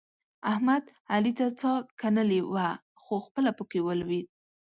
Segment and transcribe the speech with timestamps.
[0.51, 2.69] احمد؛ علي ته څا کنلې وه؛
[3.01, 4.27] خو خپله په کې ولوېد.